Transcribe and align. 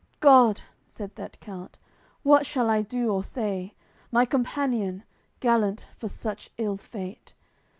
"God!" 0.19 0.63
said 0.87 1.15
that 1.17 1.39
count, 1.41 1.77
"What 2.23 2.43
shall 2.43 2.71
I 2.71 2.81
do 2.81 3.11
or 3.11 3.23
say? 3.23 3.75
My 4.11 4.25
companion, 4.25 5.03
gallant 5.39 5.89
for 5.95 6.07
such 6.07 6.49
ill 6.57 6.75
fate! 6.75 7.35